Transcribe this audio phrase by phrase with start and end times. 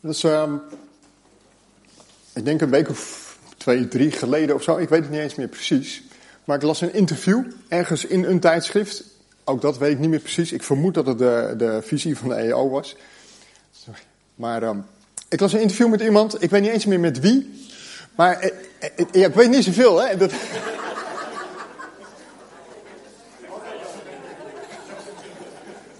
[0.00, 0.54] Dat is, ehm,
[2.32, 4.76] ik denk een week of twee, drie geleden of zo.
[4.76, 6.02] Ik weet het niet eens meer precies.
[6.44, 9.04] Maar ik las een interview ergens in een tijdschrift.
[9.44, 10.52] Ook dat weet ik niet meer precies.
[10.52, 12.96] Ik vermoed dat het de, de visie van de EO was.
[14.34, 14.78] Maar ehm,
[15.28, 16.42] ik las een interview met iemand.
[16.42, 17.66] Ik weet niet eens meer met wie.
[18.14, 20.16] Maar eh, eh, ja, ik weet niet zoveel, hè.
[20.16, 20.32] Dat...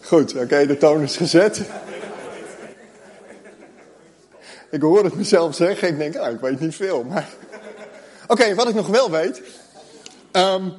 [0.01, 1.61] Goed, oké, de toon is gezet.
[4.71, 5.89] Ik hoor het mezelf zeggen.
[5.89, 7.05] Ik denk, ah, ik weet niet veel.
[7.05, 7.29] Maar...
[8.27, 9.43] Oké, wat ik nog wel weet.
[10.33, 10.73] Um,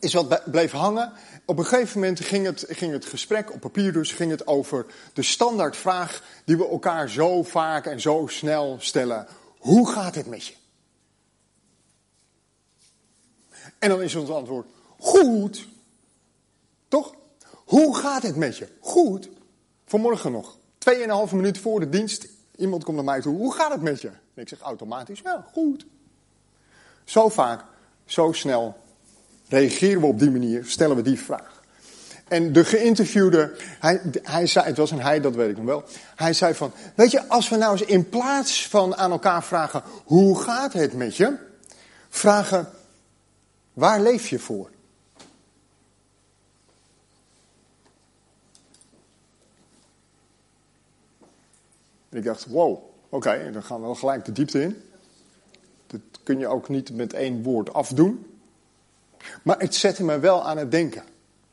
[0.00, 1.12] is wat bleef hangen.
[1.44, 4.86] Op een gegeven moment ging het, ging het gesprek, op papier dus, ging het over
[5.12, 9.26] de standaardvraag die we elkaar zo vaak en zo snel stellen.
[9.58, 10.54] Hoe gaat het met je?
[13.78, 14.66] En dan is ons antwoord,
[14.98, 15.68] goed.
[16.88, 17.14] Toch?
[17.52, 18.68] Hoe gaat het met je?
[18.80, 19.28] Goed.
[19.86, 20.56] Vanmorgen nog.
[20.78, 22.26] Tweeënhalve minuut voor de dienst.
[22.60, 23.36] Iemand komt naar mij toe.
[23.36, 24.08] Hoe gaat het met je?
[24.08, 25.86] En ik zeg automatisch, ja, goed.
[27.04, 27.64] Zo vaak,
[28.04, 28.76] zo snel
[29.48, 31.62] reageren we op die manier, stellen we die vraag.
[32.28, 35.84] En de geïnterviewde, hij, hij zei, het was een hij, dat weet ik nog wel.
[36.16, 39.82] Hij zei van, weet je, als we nou eens in plaats van aan elkaar vragen,
[40.04, 41.36] hoe gaat het met je?
[42.08, 42.68] Vragen,
[43.72, 44.70] waar leef je voor?
[52.10, 54.82] En ik dacht, wow, oké, dan gaan we wel gelijk de diepte in.
[55.86, 58.26] Dat kun je ook niet met één woord afdoen.
[59.42, 61.02] Maar het zette me wel aan het denken.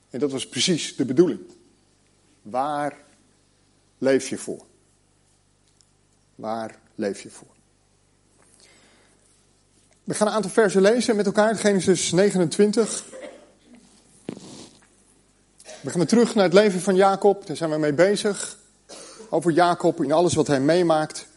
[0.10, 1.40] En dat was precies de bedoeling.
[2.42, 2.98] Waar
[3.98, 4.66] leef je voor?
[6.36, 7.56] Waar leef je voor?
[10.04, 11.56] We gaan een aantal versen lezen met elkaar.
[11.56, 13.06] Genesis 29.
[15.82, 17.48] We gaan terug naar het leven van Jacob.
[17.48, 18.58] Daar zijn we mee bezig.
[19.30, 21.28] Over Jacob in alles wat hij meemaakt.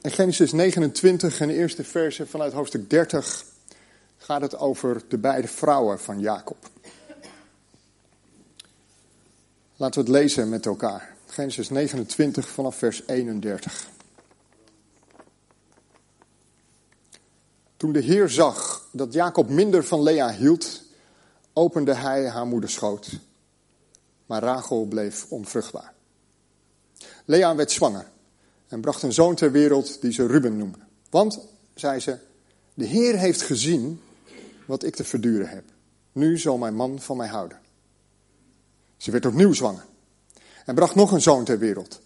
[0.00, 3.44] In Genesis 29 en de eerste verse vanuit hoofdstuk 30
[4.16, 6.70] gaat het over de beide vrouwen van Jacob.
[9.76, 11.16] Laten we het lezen met elkaar.
[11.26, 13.88] Genesis 29 vanaf vers 31.
[17.76, 20.82] Toen de Heer zag dat Jacob minder van Lea hield,
[21.52, 23.08] opende hij haar moeders schoot.
[24.26, 25.92] Maar Rachel bleef onvruchtbaar.
[27.24, 28.06] Lea werd zwanger
[28.68, 30.78] en bracht een zoon ter wereld die ze Ruben noemde.
[31.10, 31.38] Want,
[31.74, 32.18] zei ze,
[32.74, 34.00] de Heer heeft gezien
[34.66, 35.64] wat ik te verduren heb.
[36.12, 37.58] Nu zal mijn man van mij houden.
[38.96, 39.84] Ze werd opnieuw zwanger
[40.64, 42.00] en bracht nog een zoon ter wereld.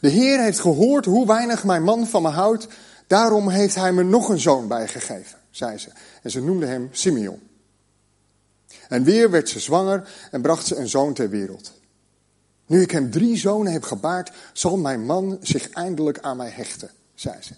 [0.00, 2.66] De Heer heeft gehoord hoe weinig mijn man van me houdt,
[3.06, 5.90] daarom heeft hij me nog een zoon bijgegeven, zei ze.
[6.22, 7.40] En ze noemde hem Simeon.
[8.88, 11.72] En weer werd ze zwanger en bracht ze een zoon ter wereld.
[12.66, 16.90] Nu ik hem drie zonen heb gebaard, zal mijn man zich eindelijk aan mij hechten,
[17.14, 17.52] zei ze.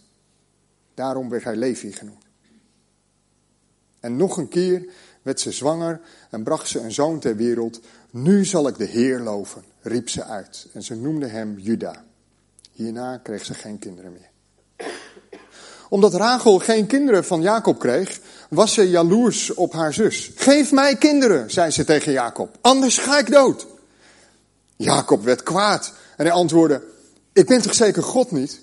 [0.94, 2.24] Daarom werd hij Levi genoemd.
[4.00, 4.86] En nog een keer
[5.22, 6.00] werd ze zwanger
[6.30, 7.80] en bracht ze een zoon ter wereld.
[8.10, 10.66] Nu zal ik de Heer loven, riep ze uit.
[10.72, 12.04] En ze noemde hem Juda.
[12.72, 14.30] Hierna kreeg ze geen kinderen meer.
[15.88, 20.30] Omdat Rachel geen kinderen van Jacob kreeg, was ze jaloers op haar zus.
[20.34, 23.66] Geef mij kinderen, zei ze tegen Jacob, anders ga ik dood.
[24.76, 26.82] Jacob werd kwaad en hij antwoordde,
[27.32, 28.60] ik ben toch zeker God niet?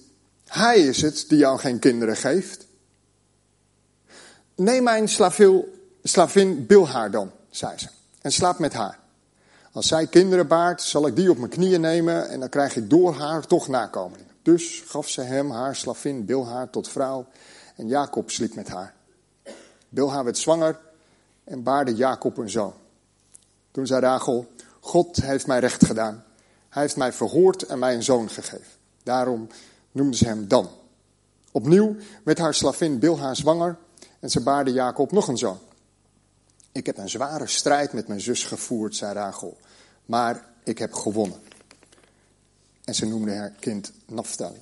[0.48, 2.66] Hij is het die jou geen kinderen geeft.
[4.56, 5.10] Neem mijn
[6.04, 7.88] slavin Bilhaar dan, zei ze,
[8.22, 9.00] en slaap met haar.
[9.72, 12.90] Als zij kinderen baart, zal ik die op mijn knieën nemen en dan krijg ik
[12.90, 14.32] door haar toch nakomelingen.
[14.42, 17.26] Dus gaf ze hem haar slavin Bilhaar tot vrouw
[17.76, 18.94] en Jacob sliep met haar.
[19.96, 20.80] Bilhaar werd zwanger
[21.44, 22.74] en baarde Jacob een zoon.
[23.72, 24.48] Toen zei Rachel,
[24.80, 26.24] God heeft mij recht gedaan.
[26.70, 28.72] Hij heeft mij verhoord en mij een zoon gegeven.
[29.04, 29.48] Daarom
[29.92, 30.70] noemden ze hem Dan.
[31.52, 33.78] Opnieuw werd haar slavin Bilha zwanger
[34.20, 35.60] en ze baarde Jacob nog een zoon.
[36.72, 39.58] Ik heb een zware strijd met mijn zus gevoerd, zei Rachel,
[40.06, 41.40] maar ik heb gewonnen.
[42.84, 44.62] En ze noemde haar kind Naphtali.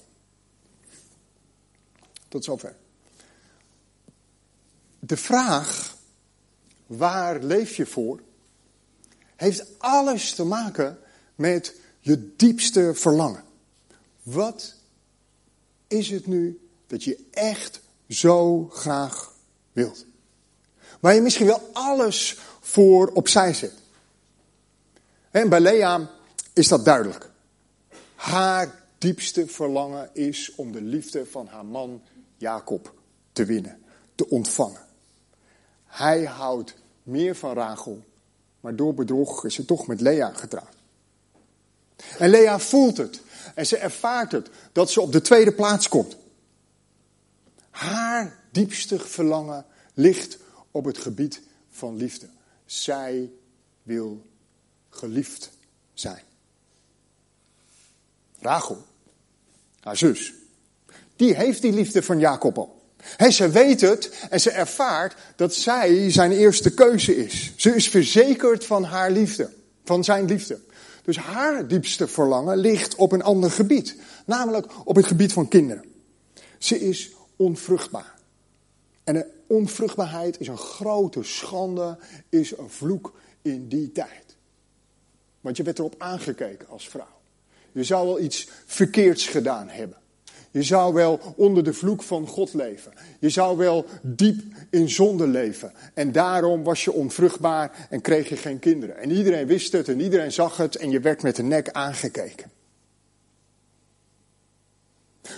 [2.28, 2.75] Tot zover.
[5.06, 5.98] De vraag,
[6.86, 8.22] waar leef je voor?
[9.36, 11.00] heeft alles te maken
[11.36, 13.44] met je diepste verlangen.
[14.22, 14.76] Wat
[15.88, 19.34] is het nu dat je echt zo graag
[19.72, 20.06] wilt?
[21.00, 23.74] Waar je misschien wel alles voor opzij zet.
[25.32, 26.10] En bij Lea
[26.54, 27.30] is dat duidelijk.
[28.16, 32.02] Haar diepste verlangen is om de liefde van haar man
[32.38, 32.94] Jacob
[33.32, 33.84] te winnen,
[34.16, 34.82] te ontvangen.
[35.94, 38.04] Hij houdt meer van Rachel
[38.63, 40.75] maar door bedrog is ze toch met Lea getrouwd.
[42.18, 43.22] En Lea voelt het.
[43.56, 46.18] En ze ervaart het, dat ze op de tweede plaats komt.
[47.69, 50.38] Haar diepste verlangen ligt
[50.72, 52.28] op het gebied van liefde.
[52.66, 53.31] Zij
[53.81, 54.25] wil
[54.90, 55.51] geliefd
[55.94, 56.24] zijn.
[58.40, 58.86] Rachel,
[59.80, 60.34] haar zus,
[61.16, 62.81] die heeft die liefde van Jacob al.
[63.18, 67.54] He, ze weet het en ze ervaart dat zij zijn eerste keuze is.
[67.56, 69.50] Ze is verzekerd van haar liefde,
[69.84, 70.60] van zijn liefde.
[71.04, 73.96] Dus haar diepste verlangen ligt op een ander gebied,
[74.26, 75.86] namelijk op het gebied van kinderen.
[76.58, 78.14] Ze is onvruchtbaar.
[79.04, 81.98] En onvruchtbaarheid is een grote schande,
[82.30, 84.36] is een vloek in die tijd.
[85.42, 87.22] Want je werd erop aangekeken als vrouw.
[87.72, 89.98] Je zou wel iets verkeerds gedaan hebben.
[90.54, 92.94] Je zou wel onder de vloek van God leven.
[93.20, 95.72] Je zou wel diep in zonde leven.
[95.94, 98.98] En daarom was je onvruchtbaar en kreeg je geen kinderen.
[98.98, 102.52] En iedereen wist het en iedereen zag het en je werd met de nek aangekeken.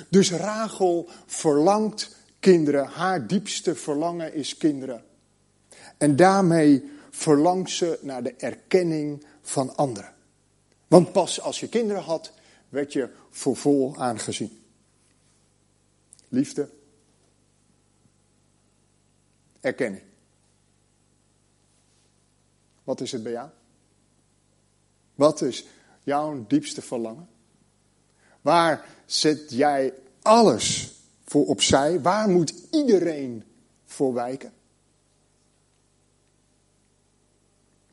[0.10, 2.86] Dus Rachel verlangt kinderen.
[2.86, 5.04] Haar diepste verlangen is kinderen.
[5.98, 10.14] En daarmee verlangt ze naar de erkenning van anderen.
[10.88, 12.32] Want pas als je kinderen had,
[12.70, 14.64] werd je voor vol aangezien.
[16.36, 16.70] Liefde.
[19.60, 20.04] Erkenning.
[22.84, 23.50] Wat is het bij jou?
[25.14, 25.66] Wat is
[26.04, 27.30] jouw diepste verlangen?
[28.42, 30.94] Waar zet jij alles
[31.24, 32.02] voor opzij?
[32.02, 33.44] Waar moet iedereen
[33.86, 34.54] voor wijken?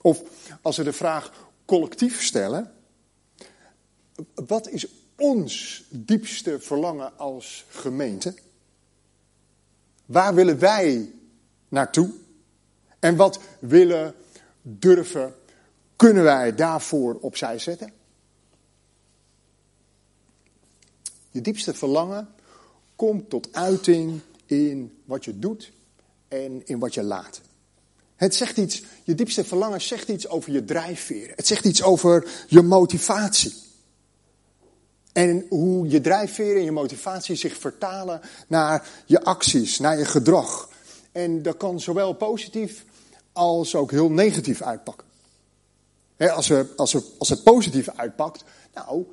[0.01, 0.23] Of
[0.63, 2.75] als we de vraag collectief stellen,
[4.35, 8.35] wat is ons diepste verlangen als gemeente?
[10.07, 11.13] Waar willen wij
[11.69, 12.11] naartoe?
[12.99, 14.15] En wat willen,
[14.63, 15.35] durven,
[15.97, 17.93] kunnen wij daarvoor opzij zetten?
[21.31, 22.29] Je diepste verlangen
[22.97, 25.73] komt tot uiting in wat je doet
[26.29, 27.41] en in wat je laat.
[28.17, 31.33] Het zegt iets, je diepste verlangen zegt iets over je drijfveer.
[31.37, 33.55] Het zegt iets over je motivatie.
[35.13, 40.69] En hoe je drijfveer en je motivatie zich vertalen naar je acties, naar je gedrag.
[41.13, 42.85] En dat kan zowel positief
[43.33, 45.07] als ook heel negatief uitpakken.
[46.17, 48.45] als, we, als, we, als het positief uitpakt,
[48.75, 49.05] nou,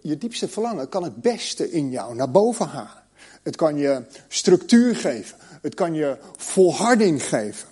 [0.00, 3.02] je diepste verlangen kan het beste in jou naar boven halen.
[3.42, 5.38] Het kan je structuur geven.
[5.62, 7.68] Het kan je volharding geven.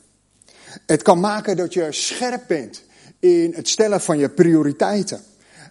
[0.87, 2.83] Het kan maken dat je scherp bent
[3.19, 5.23] in het stellen van je prioriteiten.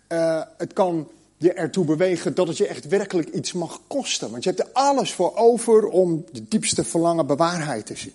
[0.10, 1.10] Uh, het kan
[1.42, 4.32] je ertoe bewegen dat het je echt werkelijk iets mag kosten.
[4.32, 8.14] Want je hebt er alles voor over om de diepste verlangen bewaarheid te zien.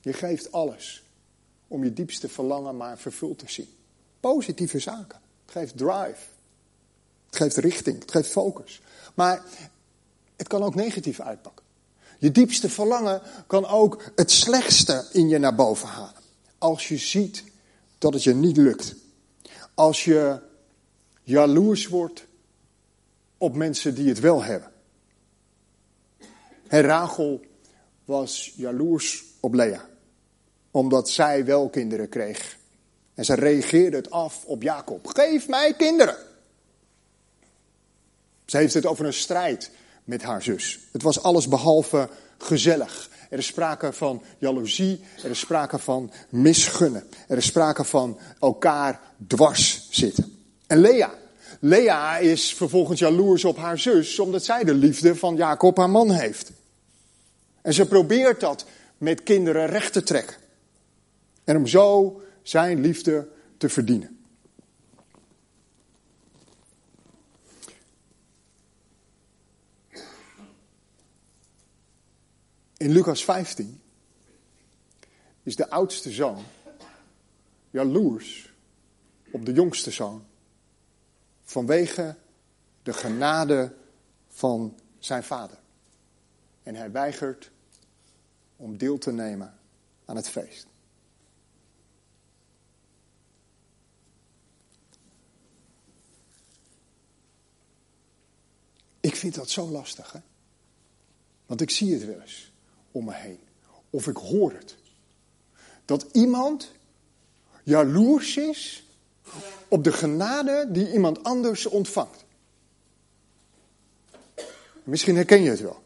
[0.00, 1.02] Je geeft alles
[1.68, 3.68] om je diepste verlangen maar vervuld te zien.
[4.20, 5.20] Positieve zaken.
[5.44, 6.20] Het geeft drive.
[7.26, 8.00] Het geeft richting.
[8.00, 8.80] Het geeft focus.
[9.14, 9.42] Maar
[10.36, 11.64] het kan ook negatief uitpakken.
[12.18, 16.22] Je diepste verlangen kan ook het slechtste in je naar boven halen.
[16.58, 17.44] Als je ziet
[17.98, 18.94] dat het je niet lukt.
[19.76, 20.38] Als je
[21.22, 22.26] jaloers wordt
[23.38, 24.72] op mensen die het wel hebben.
[26.66, 27.40] En Rachel
[28.04, 29.88] was jaloers op Lea,
[30.70, 32.56] omdat zij wel kinderen kreeg.
[33.14, 35.06] En ze reageerde het af op Jacob.
[35.06, 36.16] Geef mij kinderen.
[38.44, 39.70] Ze heeft het over een strijd
[40.04, 40.78] met haar zus.
[40.92, 43.10] Het was alles behalve gezellig.
[43.30, 47.04] Er is sprake van jaloezie, er is sprake van misgunnen.
[47.28, 50.38] Er is sprake van elkaar dwars zitten.
[50.66, 51.14] En Lea.
[51.60, 56.10] Lea is vervolgens jaloers op haar zus, omdat zij de liefde van Jacob, haar man,
[56.10, 56.50] heeft.
[57.62, 58.66] En ze probeert dat
[58.98, 60.36] met kinderen recht te trekken.
[61.44, 64.15] En om zo zijn liefde te verdienen.
[72.76, 73.80] In Lucas 15
[75.42, 76.44] is de oudste zoon
[77.70, 78.52] jaloers
[79.30, 80.26] op de jongste zoon.
[81.42, 82.16] Vanwege
[82.82, 83.74] de genade
[84.28, 85.58] van zijn vader.
[86.62, 87.50] En hij weigert
[88.56, 89.58] om deel te nemen
[90.04, 90.66] aan het feest.
[99.00, 100.20] Ik vind dat zo lastig, hè?
[101.46, 102.52] Want ik zie het wel eens
[102.96, 103.38] om me heen.
[103.90, 104.76] Of ik hoor het.
[105.84, 106.72] Dat iemand
[107.62, 108.86] jaloers is
[109.68, 112.24] op de genade die iemand anders ontvangt.
[114.82, 115.82] Misschien herken je het wel.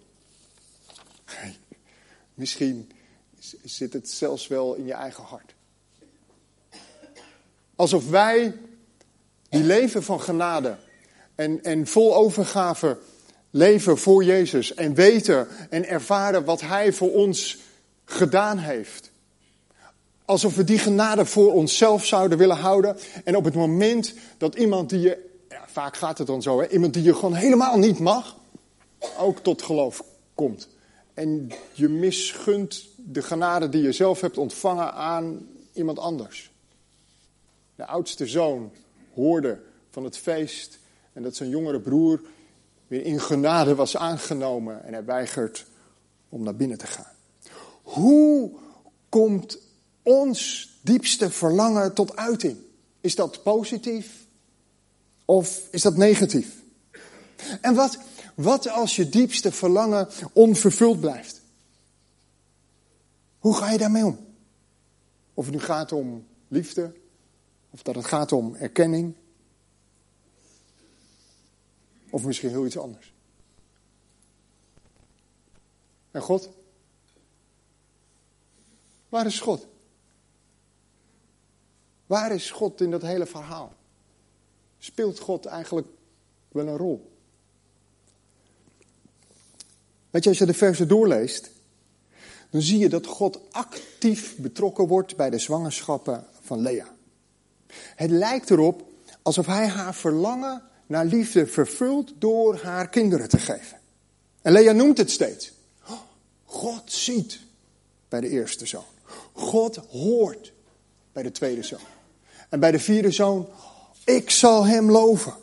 [2.34, 2.90] Misschien
[3.64, 5.54] zit het zelfs wel in je eigen hart.
[7.76, 8.58] Alsof wij
[9.48, 10.78] die leven van genade
[11.34, 12.98] en, en vol overgave
[13.50, 17.58] leven voor Jezus en weten en ervaren wat Hij voor ons
[18.04, 19.10] gedaan heeft.
[20.24, 22.96] Alsof we die genade voor onszelf zouden willen houden.
[23.24, 26.68] En op het moment dat iemand die je, ja, vaak gaat het dan zo, hè,
[26.68, 28.36] iemand die je gewoon helemaal niet mag,
[29.18, 30.04] ook tot geloof
[30.34, 30.68] komt.
[31.14, 36.50] En je misgunt de genade die je zelf hebt ontvangen aan iemand anders.
[37.74, 38.72] De oudste zoon
[39.14, 39.58] hoorde
[39.90, 40.78] van het feest
[41.12, 42.20] en dat zijn jongere broer
[42.90, 45.66] weer in genade was aangenomen en hij weigert
[46.28, 47.12] om naar binnen te gaan.
[47.82, 48.52] Hoe
[49.08, 49.58] komt
[50.02, 52.56] ons diepste verlangen tot uiting?
[53.00, 54.26] Is dat positief
[55.24, 56.62] of is dat negatief?
[57.60, 57.98] En wat,
[58.34, 61.40] wat als je diepste verlangen onvervuld blijft?
[63.38, 64.18] Hoe ga je daarmee om?
[65.34, 66.92] Of het nu gaat om liefde,
[67.70, 69.14] of dat het gaat om erkenning,
[72.10, 73.12] of misschien heel iets anders.
[76.10, 76.50] En God?
[79.08, 79.66] Waar is God?
[82.06, 83.74] Waar is God in dat hele verhaal?
[84.78, 85.88] Speelt God eigenlijk
[86.48, 87.10] wel een rol?
[90.10, 91.50] Weet je, als je de versen doorleest,
[92.50, 96.94] dan zie je dat God actief betrokken wordt bij de zwangerschappen van Lea.
[97.94, 98.88] Het lijkt erop
[99.22, 103.78] alsof hij haar verlangen naar liefde vervult door haar kinderen te geven.
[104.42, 105.52] En Lea noemt het steeds.
[106.44, 107.40] God ziet
[108.08, 108.84] bij de eerste zoon.
[109.32, 110.52] God hoort
[111.12, 111.80] bij de tweede zoon.
[112.48, 113.48] En bij de vierde zoon,
[114.04, 115.34] ik zal hem loven.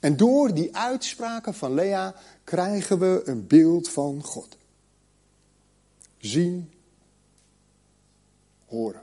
[0.00, 4.56] En door die uitspraken van Lea krijgen we een beeld van God.
[6.18, 6.72] Zien,
[8.66, 9.02] horen.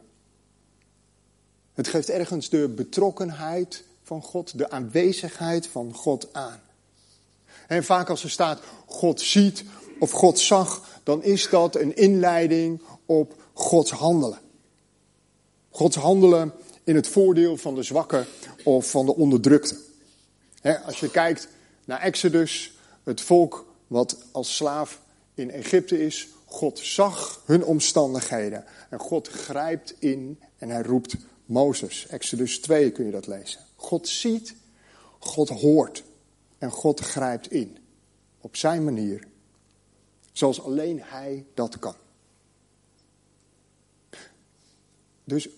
[1.74, 6.62] Het geeft ergens de betrokkenheid van God, de aanwezigheid van God aan.
[7.68, 9.64] En vaak als er staat God ziet
[10.00, 14.40] of God zag, dan is dat een inleiding op Gods handelen.
[15.70, 18.26] Gods handelen in het voordeel van de zwakke
[18.64, 19.78] of van de onderdrukte.
[20.86, 21.48] als je kijkt
[21.86, 22.74] naar Exodus,
[23.04, 25.02] het volk wat als slaaf
[25.34, 32.08] in Egypte is, God zag hun omstandigheden en God grijpt in en hij roept Mozes.
[32.08, 33.67] Exodus 2 kun je dat lezen.
[33.88, 34.56] God ziet,
[35.20, 36.04] God hoort
[36.58, 37.78] en God grijpt in.
[38.42, 39.28] Op zijn manier.
[40.32, 41.96] Zoals alleen hij dat kan.
[45.24, 45.50] Dus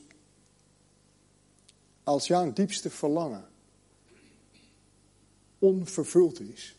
[2.03, 3.47] als jouw diepste verlangen
[5.59, 6.75] onvervuld is,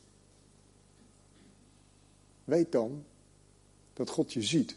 [2.44, 3.04] weet dan
[3.92, 4.76] dat God je ziet.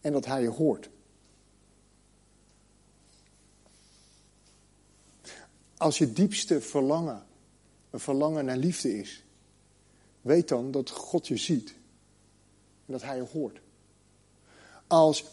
[0.00, 0.88] En dat Hij je hoort.
[5.78, 7.26] Als je diepste verlangen
[7.90, 9.24] een verlangen naar liefde is,
[10.20, 11.68] weet dan dat God je ziet
[12.86, 13.60] en dat Hij je hoort.
[14.86, 15.24] Als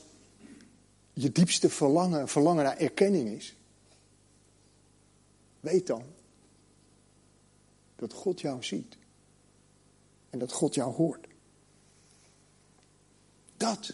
[1.14, 3.56] je diepste verlangen een verlangen naar erkenning is,
[5.60, 6.04] weet dan
[7.96, 8.98] dat God jou ziet
[10.30, 11.28] en dat God jou hoort.
[13.58, 13.94] Dat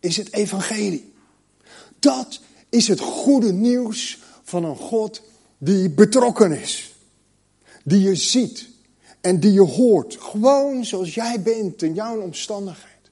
[0.00, 1.12] is het evangelie.
[1.98, 2.40] Dat
[2.72, 5.22] is het goede nieuws van een God
[5.58, 6.94] die betrokken is.
[7.84, 8.68] Die je ziet
[9.20, 10.16] en die je hoort.
[10.20, 13.10] Gewoon zoals jij bent in jouw omstandigheid.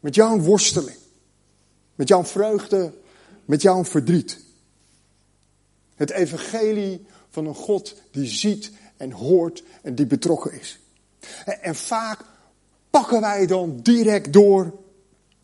[0.00, 0.96] Met jouw worsteling.
[1.94, 2.92] Met jouw vreugde.
[3.44, 4.38] Met jouw verdriet.
[5.94, 10.78] Het evangelie van een God die ziet en hoort en die betrokken is.
[11.60, 12.24] En vaak
[12.90, 14.78] pakken wij dan direct door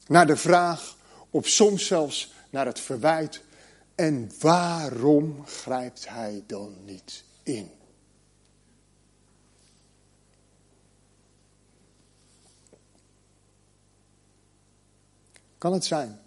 [0.07, 0.97] naar de vraag,
[1.31, 3.43] of soms zelfs naar het verwijt.
[3.95, 7.71] En waarom grijpt hij dan niet in?
[15.59, 16.21] Kan het zijn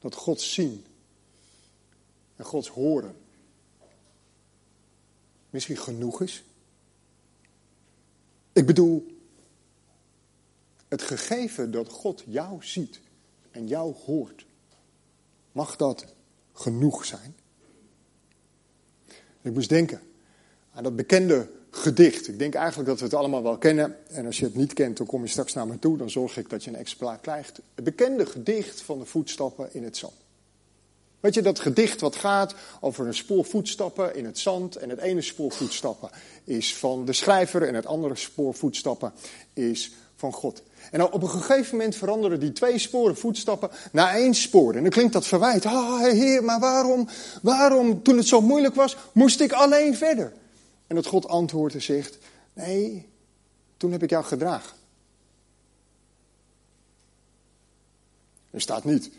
[0.00, 0.86] dat Gods zien
[2.36, 3.16] en Gods horen
[5.50, 6.44] misschien genoeg is?
[8.52, 9.18] Ik bedoel,
[10.88, 13.00] het gegeven dat God jou ziet
[13.50, 14.46] en jou hoort,
[15.52, 16.04] mag dat
[16.52, 17.36] genoeg zijn?
[19.42, 20.00] Ik moest denken
[20.72, 22.28] aan dat bekende gedicht.
[22.28, 23.96] Ik denk eigenlijk dat we het allemaal wel kennen.
[24.08, 25.96] En als je het niet kent, dan kom je straks naar me toe.
[25.96, 27.60] Dan zorg ik dat je een exemplaar krijgt.
[27.74, 30.14] Het bekende gedicht van de voetstappen in het zand.
[31.20, 34.76] Weet je, dat gedicht wat gaat over een spoor voetstappen in het zand.
[34.76, 36.10] En het ene spoor voetstappen
[36.44, 39.12] is van de schrijver en het andere spoor voetstappen
[39.52, 40.62] is van God.
[40.90, 44.74] En op een gegeven moment veranderen die twee sporen voetstappen naar één spoor.
[44.74, 45.66] En dan klinkt dat verwijt.
[45.66, 47.08] Ah, heer, maar waarom,
[47.42, 50.32] waarom, toen het zo moeilijk was, moest ik alleen verder?
[50.86, 52.18] En dat God antwoordt en zegt,
[52.52, 53.08] nee,
[53.76, 54.76] toen heb ik jou gedragen.
[58.50, 59.10] Er staat niet,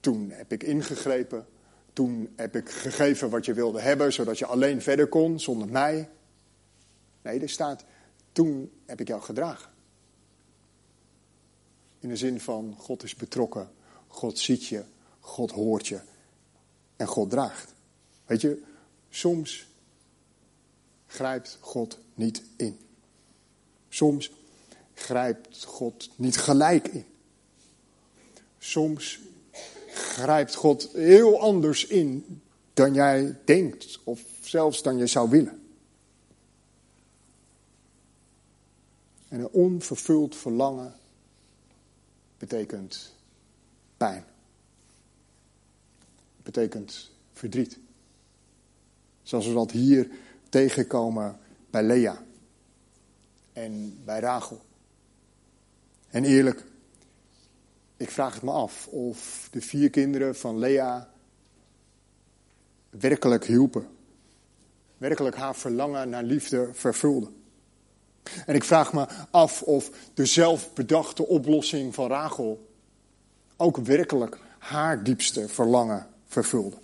[0.00, 1.46] toen heb ik ingegrepen,
[1.92, 6.08] toen heb ik gegeven wat je wilde hebben, zodat je alleen verder kon zonder mij.
[7.22, 7.84] Nee, er staat,
[8.32, 9.70] toen heb ik jou gedragen.
[12.00, 13.70] In de zin van God is betrokken,
[14.06, 14.84] God ziet je,
[15.20, 16.00] God hoort je
[16.96, 17.74] en God draagt.
[18.26, 18.62] Weet je,
[19.10, 19.66] soms
[21.06, 22.78] grijpt God niet in.
[23.88, 24.30] Soms
[24.94, 27.04] grijpt God niet gelijk in.
[28.58, 29.20] Soms
[29.88, 32.40] grijpt God heel anders in
[32.74, 35.62] dan jij denkt of zelfs dan je zou willen.
[39.28, 40.99] En een onvervuld verlangen
[42.40, 43.14] betekent
[43.96, 44.24] pijn.
[46.42, 47.78] Betekent verdriet.
[49.22, 50.10] Zoals we dat hier
[50.48, 51.38] tegenkomen
[51.70, 52.24] bij Lea
[53.52, 54.60] en bij Rachel.
[56.08, 56.64] En eerlijk,
[57.96, 61.10] ik vraag het me af of de vier kinderen van Lea
[62.90, 63.88] werkelijk hielpen.
[64.96, 67.39] Werkelijk haar verlangen naar liefde vervulden.
[68.46, 72.68] En ik vraag me af of de zelfbedachte oplossing van Rachel
[73.56, 76.76] ook werkelijk haar diepste verlangen vervulde.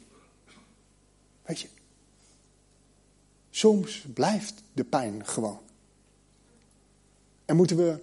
[1.42, 1.68] Weet je,
[3.50, 5.60] soms blijft de pijn gewoon.
[7.44, 8.02] En moeten we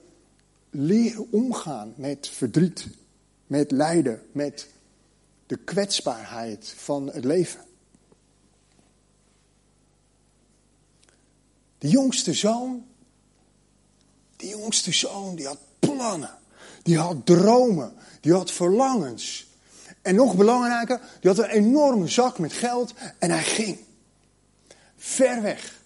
[0.70, 2.88] leren omgaan met verdriet,
[3.48, 4.70] met lijden, met
[5.46, 7.66] de kwetsbaarheid van het leven.
[11.78, 12.86] De jongste zoon
[14.44, 16.38] die jongste zoon, die had plannen.
[16.82, 17.94] Die had dromen.
[18.22, 19.48] Die had verlangens.
[20.02, 23.80] En nog belangrijker, die had een enorme zak met geld en hij ging.
[24.98, 25.82] Ver weg.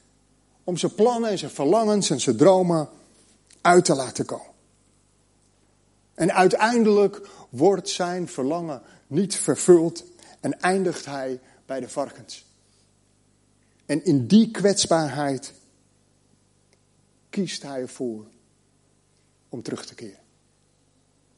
[0.63, 2.89] Om zijn plannen en zijn verlangens en zijn dromen
[3.61, 4.55] uit te laten komen.
[6.13, 10.03] En uiteindelijk wordt zijn verlangen niet vervuld
[10.39, 12.45] en eindigt hij bij de varkens.
[13.85, 15.53] En in die kwetsbaarheid
[17.29, 18.25] kiest hij ervoor
[19.49, 20.19] om terug te keren.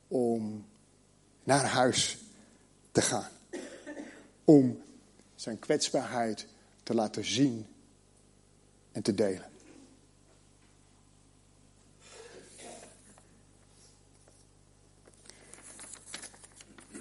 [0.08, 0.66] Om
[1.44, 2.18] naar huis
[2.92, 3.30] te gaan.
[4.44, 4.82] Om
[5.36, 6.46] zijn kwetsbaarheid
[6.84, 7.66] te laten zien
[8.92, 9.50] en te delen.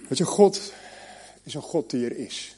[0.09, 0.73] Weet je, God
[1.43, 2.57] is een God die er is.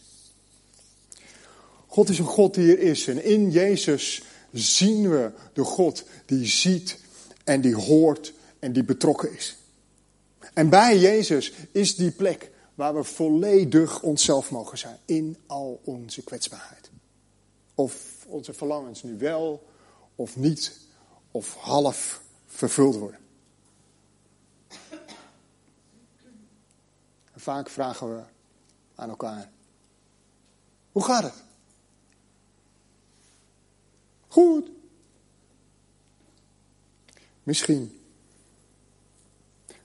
[1.87, 3.07] God is een God die er is.
[3.07, 6.99] En in Jezus zien we de God die ziet
[7.45, 9.57] en die hoort en die betrokken is.
[10.55, 14.99] En bij Jezus is die plek waar we volledig onszelf mogen zijn.
[15.05, 16.91] In al onze kwetsbaarheid.
[17.75, 19.69] Of onze verlangens nu wel
[20.15, 20.79] of niet
[21.31, 23.21] of half vervuld worden.
[27.33, 28.23] En vaak vragen we
[28.95, 29.51] aan elkaar:
[30.93, 31.43] Hoe gaat het?
[34.29, 34.71] Goed.
[37.43, 38.00] Misschien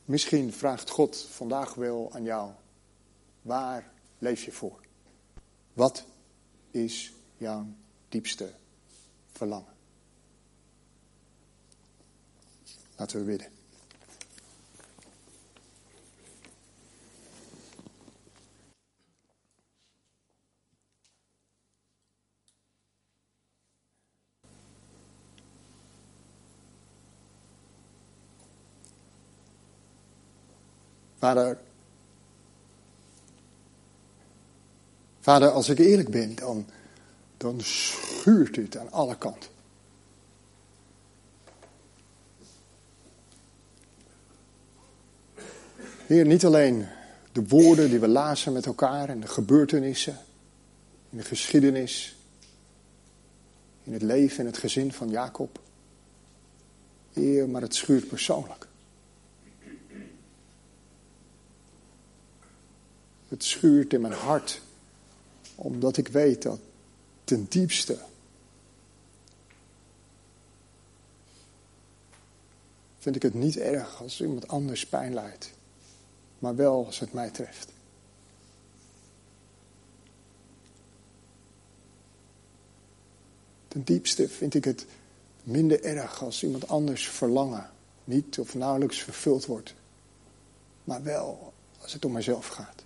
[0.06, 2.52] Misschien vraagt God vandaag wel aan jou,
[3.42, 4.80] waar leef je voor?
[5.74, 6.06] Wat
[6.72, 7.68] is jouw
[8.10, 8.54] diepste
[9.32, 9.74] verlangen?
[12.96, 13.55] Laten we bidden.
[31.26, 31.58] Vader,
[35.20, 36.66] vader, als ik eerlijk ben, dan,
[37.38, 39.50] dan schuurt het aan alle kanten.
[46.06, 46.88] Heer, niet alleen
[47.32, 50.18] de woorden die we lazen met elkaar en de gebeurtenissen,
[51.10, 52.16] in de geschiedenis,
[53.84, 55.60] in het leven en het gezin van Jacob.
[57.14, 58.68] Heer, maar het schuurt persoonlijk.
[63.28, 64.62] Het schuurt in mijn hart,
[65.56, 66.60] omdat ik weet dat
[67.24, 68.00] ten diepste
[73.06, 75.52] vind ik het niet erg als iemand anders pijn lijdt,
[76.40, 77.72] maar wel als het mij treft.
[83.68, 84.86] Ten diepste vind ik het
[85.44, 87.70] minder erg als iemand anders verlangen
[88.04, 89.74] niet of nauwelijks vervuld wordt,
[90.84, 92.85] maar wel als het om mezelf gaat.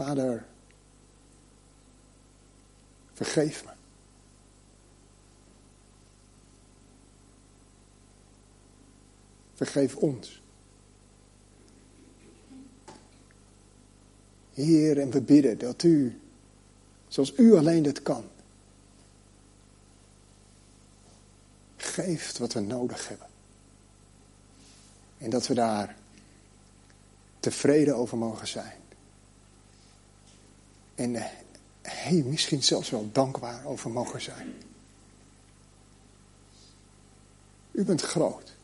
[0.00, 0.46] Vader,
[3.12, 3.70] vergeef me.
[9.54, 10.42] Vergeef ons.
[14.52, 16.20] Heer, en we bidden dat u,
[17.08, 18.24] zoals u alleen dit kan,
[21.76, 23.28] geeft wat we nodig hebben.
[25.18, 25.96] En dat we daar
[27.40, 28.79] tevreden over mogen zijn.
[31.00, 31.24] En eh,
[31.82, 34.54] hey, misschien zelfs wel dankbaar over mogen zijn.
[37.70, 38.54] U bent groot.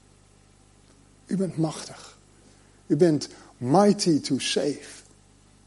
[1.27, 2.19] U bent machtig.
[2.87, 5.03] U bent mighty to save.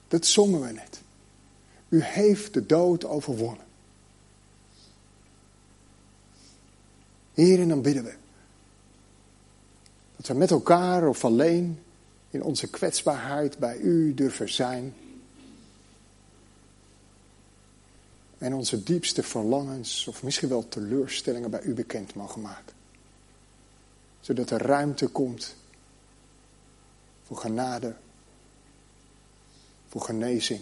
[0.07, 1.01] Dat zongen we net.
[1.89, 3.65] U heeft de dood overwonnen.
[7.33, 8.15] Heer, en dan bidden we.
[10.15, 11.79] Dat we met elkaar of alleen
[12.29, 14.93] in onze kwetsbaarheid bij U durven zijn.
[18.39, 22.75] En onze diepste verlangens of misschien wel teleurstellingen bij U bekend mogen maken.
[24.19, 25.55] Zodat er ruimte komt
[27.23, 27.95] voor genade,
[29.87, 30.61] voor genezing,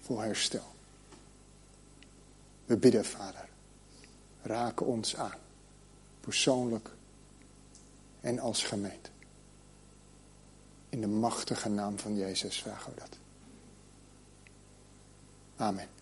[0.00, 0.66] voor herstel.
[2.64, 3.48] We bidden, Vader
[4.48, 5.38] raken ons aan.
[6.20, 6.90] Persoonlijk
[8.20, 9.10] en als gemeente.
[10.88, 13.18] In de machtige naam van Jezus vragen we dat.
[15.60, 15.97] Amen.